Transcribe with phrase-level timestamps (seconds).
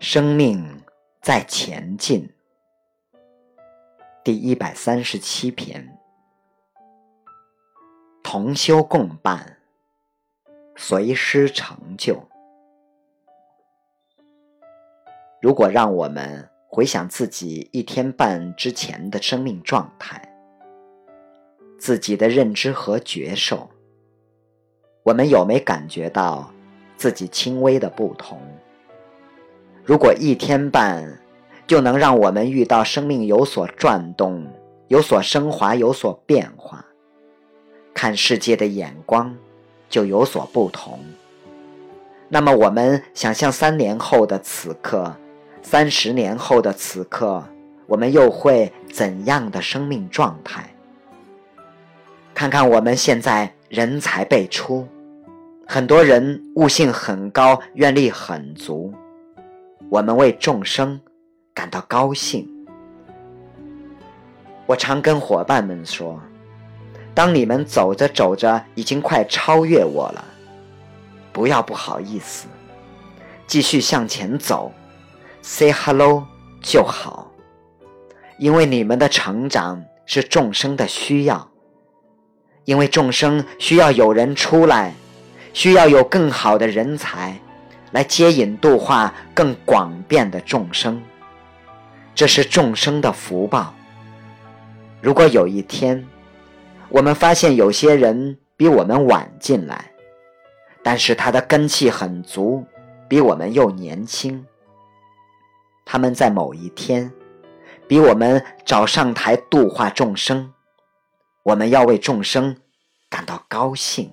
[0.00, 0.80] 生命
[1.20, 2.32] 在前进。
[4.22, 5.98] 第一百三十七篇，
[8.22, 9.58] 同修共伴，
[10.76, 12.22] 随师成就。
[15.42, 20.32] 如果让我们回想自己一天半之前的生命状态，
[21.76, 23.68] 自己的认知和觉受，
[25.02, 26.52] 我们有没感觉到
[26.96, 28.40] 自己轻微的不同？
[29.88, 31.18] 如果一天半
[31.66, 34.46] 就能让我们遇到生命有所转动、
[34.88, 36.84] 有所升华、有所变化，
[37.94, 39.34] 看世界的眼光
[39.88, 41.00] 就有所不同，
[42.28, 45.16] 那么我们想象三年后的此刻。
[45.62, 47.42] 三十年后的此刻，
[47.86, 50.68] 我们又会怎样的生命状态？
[52.34, 54.86] 看看我们现在人才辈出，
[55.66, 58.92] 很多人悟性很高，愿力很足，
[59.90, 61.00] 我们为众生
[61.54, 62.46] 感到高兴。
[64.66, 66.20] 我常跟伙伴们说，
[67.14, 70.22] 当你们走着走着已经快超越我了，
[71.32, 72.48] 不要不好意思，
[73.46, 74.70] 继续向前走。
[75.40, 76.26] Say hello
[76.60, 77.32] 就好，
[78.38, 81.48] 因为你们的成长是众生的需要，
[82.66, 84.92] 因为众生需要有人出来，
[85.54, 87.40] 需要有更好的人才
[87.90, 91.02] 来接引度化更广遍的众生，
[92.14, 93.74] 这是众生的福报。
[95.00, 96.06] 如果有一天，
[96.88, 99.92] 我们发现有些人比我们晚进来，
[100.82, 102.66] 但是他的根气很足，
[103.08, 104.44] 比我们又年轻。
[105.86, 107.10] 他们在某一天，
[107.86, 110.52] 比我们早上台度化众生，
[111.44, 112.56] 我们要为众生
[113.08, 114.10] 感到高兴。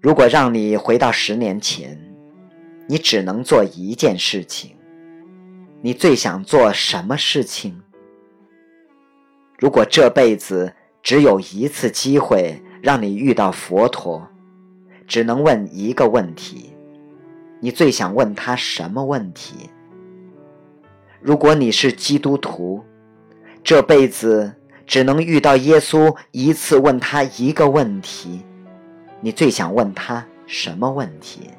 [0.00, 1.98] 如果让你回到十年前，
[2.86, 4.76] 你只能做一件事情，
[5.82, 7.82] 你最想做什么事情？
[9.58, 14.24] 如果这辈子只有一次机会让你遇到佛陀，
[15.08, 16.70] 只能问一个问题。
[17.60, 19.68] 你最想问他什么问题？
[21.20, 22.84] 如果你是基督徒，
[23.64, 24.54] 这辈子
[24.86, 28.44] 只能遇到耶稣一次，问他一个问题，
[29.20, 31.50] 你最想问他什么问题？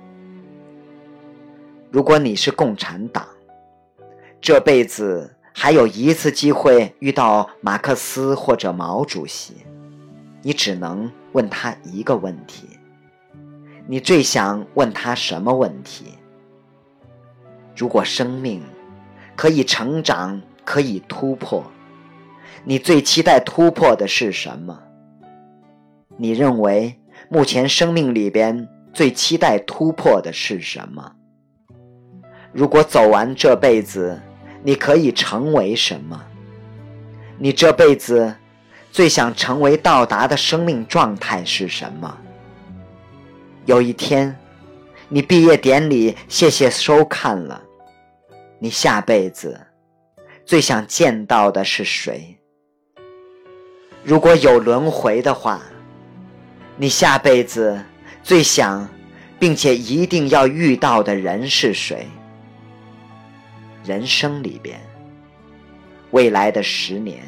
[1.91, 3.27] 如果你是共产党，
[4.39, 9.55] 这辈子还有一次机会遇到马克思或者毛主席，
[10.41, 12.69] 你只能问他一个问题。
[13.87, 16.13] 你最想问他什么问题？
[17.75, 18.63] 如果生命
[19.35, 21.63] 可以成长，可以突破，
[22.63, 24.79] 你最期待突破的是什么？
[26.15, 26.93] 你认为
[27.31, 31.13] 目前生命里边最期待突破的是什么？
[32.51, 34.19] 如果走完这辈子，
[34.63, 36.19] 你可以成为什么？
[37.37, 38.35] 你这辈子
[38.91, 42.17] 最想成为到达的生命状态是什么？
[43.65, 44.35] 有一天，
[45.07, 47.61] 你毕业典礼，谢谢收看了。
[48.57, 49.67] 你下辈子
[50.43, 52.39] 最想见到的是谁？
[54.03, 55.61] 如果有轮回的话，
[56.81, 57.77] 你下辈子
[58.23, 58.87] 最想
[59.37, 62.07] 并且一定要遇到的人是谁？
[63.83, 64.79] 人生里边，
[66.11, 67.21] 未来的十年，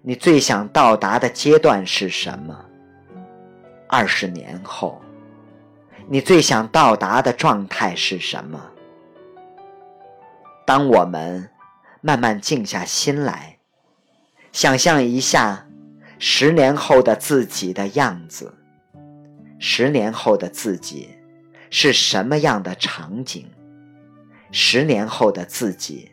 [0.00, 2.58] 你最想到达的阶段是什么？
[3.88, 5.02] 二十年后。
[6.08, 8.58] 你最想到达的状态是什么？
[10.64, 11.46] 当我们
[12.00, 13.58] 慢慢静下心来，
[14.50, 15.65] 想象一下
[16.18, 18.52] 十年后的自己的样子，
[19.58, 21.10] 十年后的自己
[21.70, 23.46] 是什么样的场景？
[24.50, 26.10] 十年后的自己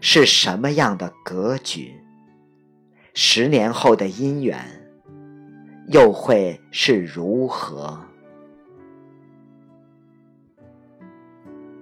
[0.00, 1.94] 是什么样的格局？
[3.14, 4.58] 十年后的姻缘
[5.88, 8.00] 又会是如何？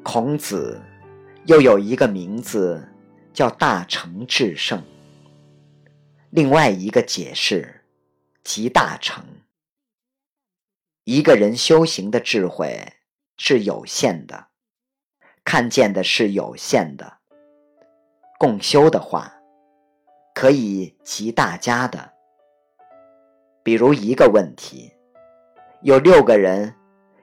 [0.02, 0.80] 孔子
[1.46, 2.86] 又有一个名字
[3.32, 4.82] 叫大成至圣，
[6.30, 7.84] 另外一个解释
[8.42, 9.24] 集大成。
[11.04, 12.94] 一个人修行的智慧
[13.36, 14.48] 是有限的，
[15.44, 17.18] 看见的是有限的。
[18.38, 19.32] 共修的话，
[20.34, 22.12] 可以集大家的。
[23.62, 24.92] 比如一个问题，
[25.82, 26.74] 有六个人，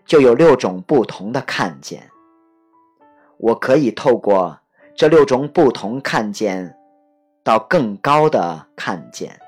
[0.06, 2.10] 就有六种不同的看见。
[3.38, 4.62] 我可以透过
[4.96, 6.78] 这六种不同看见，
[7.44, 9.40] 到更高的看见。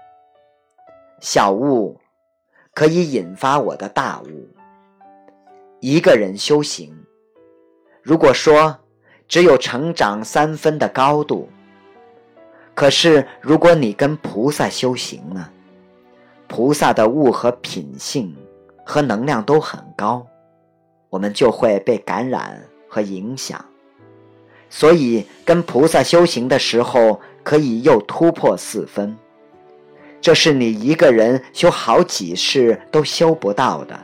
[1.21, 1.99] 小悟
[2.73, 4.47] 可以引发我的大悟。
[5.79, 6.93] 一个人修行，
[8.01, 8.77] 如果说
[9.27, 11.49] 只有成长三分的高度，
[12.73, 15.49] 可是如果你跟菩萨修行呢？
[16.47, 18.35] 菩萨的物和品性
[18.85, 20.25] 和能量都很高，
[21.09, 23.63] 我们就会被感染和影响。
[24.69, 29.15] 所以跟菩萨修行的时候，可以又突破四分。
[30.19, 33.97] 这是你一个人修好几世都修不到的。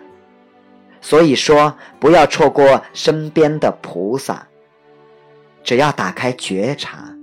[1.02, 4.48] 所以说，不要错过身边的菩萨。
[5.64, 7.16] 只要打开觉察，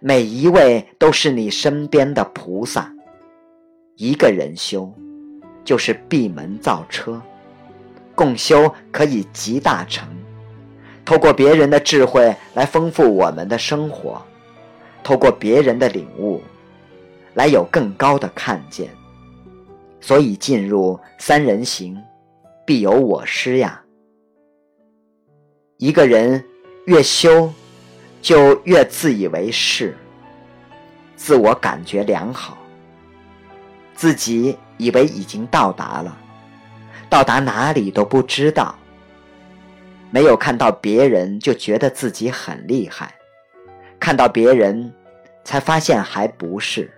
[0.00, 2.92] 每一位都是你身边的菩萨。
[3.96, 4.92] 一个人修，
[5.64, 7.20] 就是闭门造车；
[8.14, 10.08] 共修可以集大成。
[11.04, 14.24] 透过别人的智慧来丰富我们的生活，
[15.04, 16.42] 透过别人的领悟，
[17.34, 18.88] 来有更高的看见。
[20.00, 22.02] 所以进入三人行，
[22.66, 23.80] 必有我师呀。
[25.78, 26.44] 一个人
[26.86, 27.52] 越修，
[28.20, 29.96] 就越自以为是，
[31.16, 32.58] 自我感觉良好。
[33.94, 36.18] 自己以为已经到达了，
[37.08, 38.74] 到达哪里都不知道。
[40.10, 43.14] 没有看到别人就觉得自己很厉害，
[44.04, 44.92] 看到别人
[45.44, 46.92] 才发现还不是。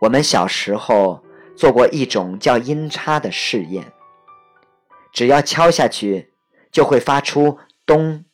[0.00, 1.22] 我们小时候
[1.54, 3.92] 做过一种叫音叉的试验，
[5.12, 6.32] 只要敲下去
[6.72, 7.56] 就会发出
[7.86, 8.24] 咚，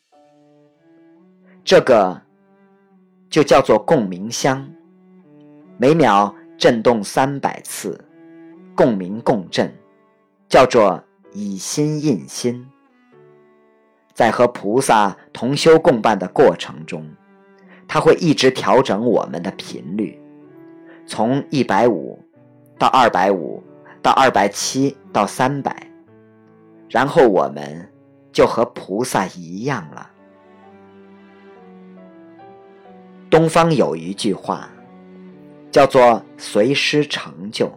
[1.63, 2.23] 这个
[3.29, 4.67] 就叫做共鸣箱，
[5.77, 6.35] 每秒。
[6.59, 7.99] 震动三百次，
[8.75, 9.75] 共鸣共振，
[10.47, 11.03] 叫做
[11.33, 12.67] 以心印心。
[14.13, 17.09] 在和菩萨同修共伴的过程中，
[17.93, 20.17] 他会一直调整我们的频率，
[21.09, 22.17] 从一百五
[22.79, 23.61] 到二百五，
[24.01, 25.91] 到二百七到三百，
[26.89, 27.91] 然后我们
[28.31, 30.09] 就和菩萨一样了。
[33.29, 34.71] 东方有一句话。
[35.71, 37.71] 叫做随师成就。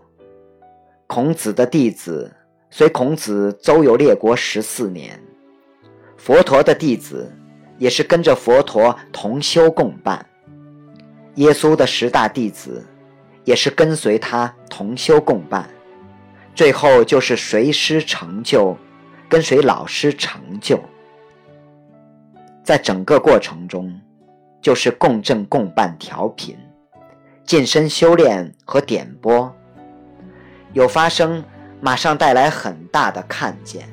[1.05, 2.35] 孔子的弟子
[2.71, 5.21] 随孔子周游列国十四年，
[6.17, 7.31] 佛陀的弟子
[7.83, 10.25] 也是跟着佛陀同修共伴。
[11.35, 12.81] 耶稣的十大弟子
[13.43, 15.69] 也是跟随他同修共伴。
[16.55, 18.77] 最后就是随师成就，
[19.27, 20.79] 跟随老师成就。
[22.63, 23.93] 在整个过程中，
[24.61, 26.57] 就是共振共伴调频。
[27.43, 29.53] 近身修炼和点拨
[30.71, 31.43] 有发生，
[31.81, 33.89] 马上带来很大的看见。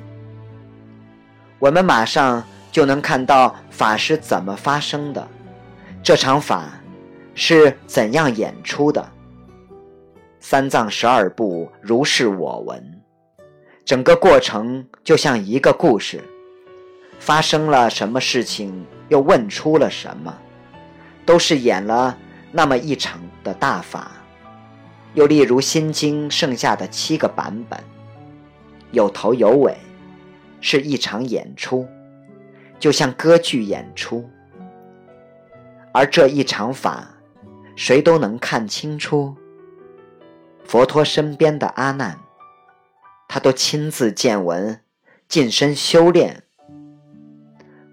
[1.59, 5.27] 我们马上就能看到法是怎么发生的，
[6.01, 6.81] 这场法
[7.35, 9.11] 是怎样演出的。
[10.39, 13.01] 三藏十二部如是我闻，
[13.85, 16.23] 整个过程就像一个故事，
[17.19, 20.35] 发生了什么事情，又问出了什么，
[21.25, 22.17] 都是演了。
[22.53, 24.11] 那么一场的大法，
[25.13, 27.79] 又例如《心经》剩下的七个版本，
[28.91, 29.77] 有头有尾，
[30.59, 31.87] 是一场演出，
[32.81, 34.29] 就像歌剧演出。
[35.93, 37.07] 而这一场法，
[37.77, 39.33] 谁都能看清楚。
[40.65, 42.19] 佛陀身边的阿难，
[43.29, 44.81] 他都亲自见闻，
[45.29, 46.43] 近身修炼。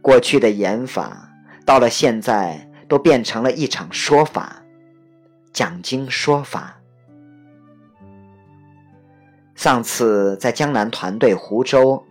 [0.03, 1.31] 过去的演法，
[1.65, 2.65] 到了现在。
[2.89, 4.63] 都变成了一场说法，
[5.53, 6.81] 讲经说法。
[9.55, 12.03] 上次在江南团队湖州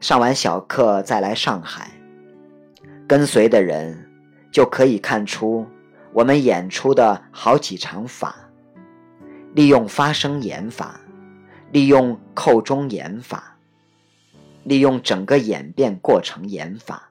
[0.00, 1.88] 上完小课，再来上海，
[3.06, 4.10] 跟随的人
[4.50, 5.66] 就可以看出
[6.12, 8.34] 我们演出的好几场法，
[9.54, 11.00] 利用发声演法，
[11.72, 13.58] 利用扣中演法，
[14.62, 17.10] 利用整个演变过程演法。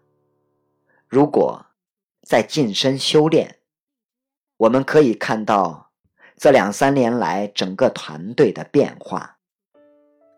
[1.08, 1.66] 如果。
[2.26, 3.58] 在近身修炼，
[4.56, 5.92] 我们可以看到
[6.38, 9.40] 这两三年来整个团队的变化，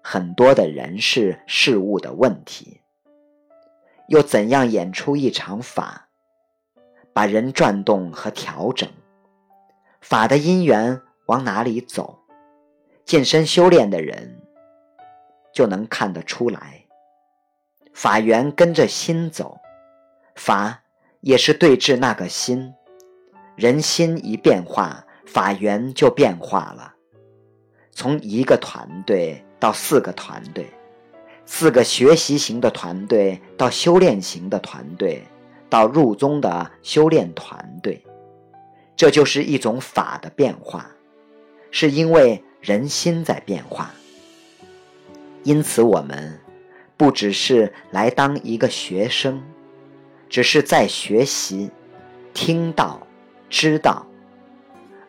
[0.02, 2.82] 很多的人事事物的问题，
[4.08, 6.08] 又怎样演出一场法，
[7.14, 8.90] 把人转动和调整，
[10.02, 12.20] 法的因缘往哪里走，
[13.04, 14.42] 近身修炼的人
[15.54, 16.86] 就能看得出来，
[17.94, 19.60] 法缘跟着心走，
[20.36, 20.82] 法。
[21.22, 22.72] 也是对治那个心，
[23.56, 26.94] 人心一变化，法缘就变化了。
[27.90, 30.72] 从一个团队到四个团队，
[31.46, 35.24] 四个学习型的团队到修炼型的团队，
[35.70, 38.04] 到入宗的修炼团队，
[38.96, 40.90] 这就是一种法的变化，
[41.72, 43.94] 是因为人心在变化。
[45.44, 46.40] 因此，我们
[46.98, 49.42] 不只是来当一个学生。
[50.28, 51.70] 只是在学习、
[52.34, 53.00] 听到、
[53.48, 54.06] 知道，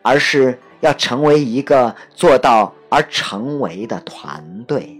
[0.03, 4.95] 而是要成为一个做到而成为的团队。